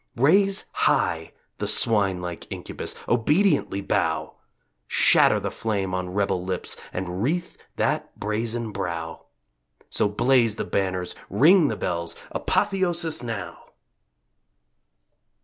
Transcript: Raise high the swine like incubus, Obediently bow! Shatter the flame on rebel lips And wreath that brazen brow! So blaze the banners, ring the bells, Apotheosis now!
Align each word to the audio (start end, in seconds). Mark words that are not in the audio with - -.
Raise 0.15 0.65
high 0.71 1.31
the 1.59 1.67
swine 1.67 2.23
like 2.23 2.51
incubus, 2.51 2.95
Obediently 3.07 3.81
bow! 3.81 4.33
Shatter 4.87 5.39
the 5.39 5.51
flame 5.51 5.93
on 5.93 6.09
rebel 6.15 6.43
lips 6.43 6.75
And 6.91 7.21
wreath 7.21 7.55
that 7.75 8.19
brazen 8.19 8.71
brow! 8.71 9.27
So 9.91 10.09
blaze 10.09 10.55
the 10.55 10.65
banners, 10.65 11.13
ring 11.29 11.67
the 11.67 11.77
bells, 11.77 12.15
Apotheosis 12.31 13.21
now! 13.21 13.59